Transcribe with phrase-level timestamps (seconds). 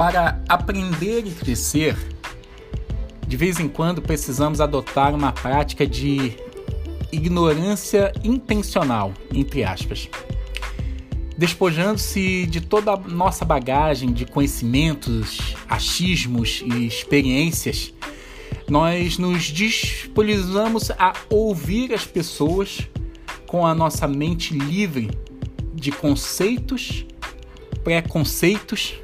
[0.00, 1.94] Para aprender e crescer,
[3.28, 6.38] de vez em quando precisamos adotar uma prática de
[7.12, 10.08] ignorância intencional, entre aspas.
[11.36, 17.92] Despojando-se de toda a nossa bagagem de conhecimentos, achismos e experiências,
[18.70, 22.88] nós nos disponibilizamos a ouvir as pessoas
[23.46, 25.10] com a nossa mente livre
[25.74, 27.04] de conceitos,
[27.84, 28.94] preconceitos,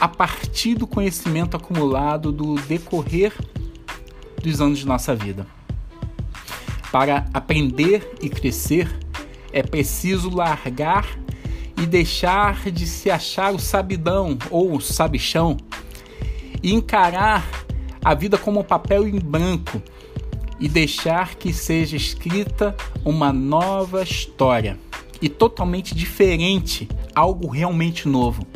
[0.00, 3.32] a partir do conhecimento acumulado do decorrer
[4.42, 5.46] dos anos de nossa vida.
[6.92, 8.88] Para aprender e crescer,
[9.52, 11.06] é preciso largar
[11.76, 15.56] e deixar de se achar o sabidão ou o sabichão
[16.62, 17.46] e encarar
[18.04, 19.82] a vida como um papel em branco
[20.58, 24.78] e deixar que seja escrita uma nova história
[25.20, 28.46] e totalmente diferente, algo realmente novo,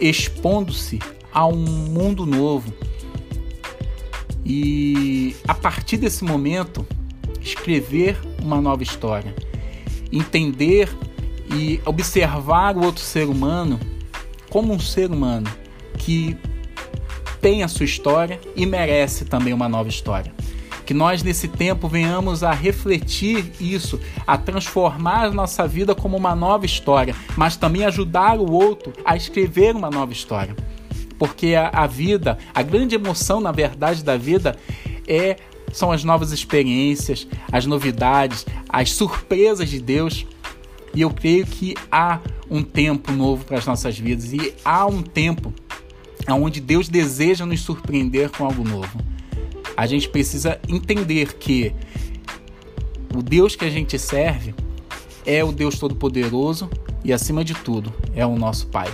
[0.00, 0.98] expondo-se
[1.32, 2.72] a um mundo novo.
[4.44, 6.86] E a partir desse momento,
[7.40, 9.34] escrever uma nova história,
[10.10, 10.88] entender
[11.54, 13.78] e observar o outro ser humano
[14.48, 15.50] como um ser humano
[15.98, 16.36] que
[17.40, 20.32] tem a sua história e merece também uma nova história.
[20.90, 26.34] Que nós nesse tempo venhamos a refletir isso, a transformar a nossa vida como uma
[26.34, 30.56] nova história, mas também ajudar o outro a escrever uma nova história.
[31.16, 34.56] Porque a, a vida, a grande emoção, na verdade, da vida
[35.06, 35.36] é
[35.72, 40.26] são as novas experiências, as novidades, as surpresas de Deus.
[40.92, 42.18] E eu creio que há
[42.50, 45.54] um tempo novo para as nossas vidas e há um tempo
[46.28, 49.19] onde Deus deseja nos surpreender com algo novo.
[49.80, 51.72] A gente precisa entender que
[53.16, 54.54] o Deus que a gente serve
[55.24, 56.68] é o Deus Todo-Poderoso
[57.02, 58.92] e, acima de tudo, é o nosso Pai.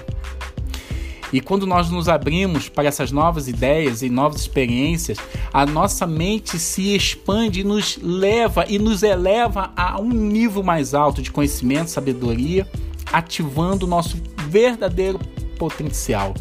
[1.33, 5.19] E quando nós nos abrimos para essas novas ideias e novas experiências,
[5.53, 10.95] a nossa mente se expande e nos leva e nos eleva a um nível mais
[10.95, 12.65] alto de conhecimento, sabedoria,
[13.13, 15.19] ativando o nosso verdadeiro
[15.59, 16.33] potencial.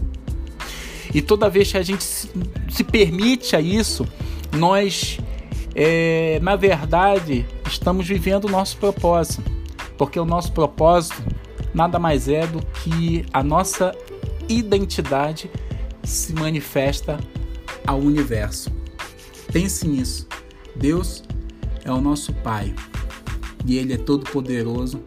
[1.11, 4.07] E toda vez que a gente se permite a isso,
[4.55, 5.19] nós,
[5.75, 9.43] é, na verdade, estamos vivendo o nosso propósito.
[9.97, 11.23] Porque o nosso propósito
[11.73, 13.93] nada mais é do que a nossa
[14.47, 15.49] identidade
[16.03, 17.19] se manifesta
[17.85, 18.71] ao universo.
[19.51, 20.27] Pense nisso.
[20.75, 21.23] Deus
[21.83, 22.73] é o nosso Pai
[23.65, 25.03] e Ele é todo poderoso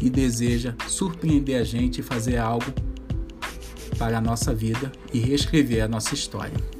[0.00, 2.66] e deseja surpreender a gente e fazer algo
[3.98, 6.75] para a nossa vida e reescrever a nossa história.